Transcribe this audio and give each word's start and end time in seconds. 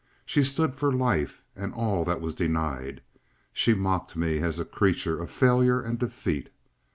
She 0.25 0.43
stood 0.43 0.73
for 0.73 0.91
life 0.91 1.43
and 1.55 1.75
all 1.75 2.03
that 2.05 2.21
was 2.21 2.33
denied; 2.33 3.01
she 3.53 3.75
mocked 3.75 4.15
me 4.15 4.39
as 4.39 4.57
a 4.57 4.65
creature 4.65 5.21
of 5.21 5.29
failure 5.29 5.79
and 5.79 5.99
defeat. 5.99 6.49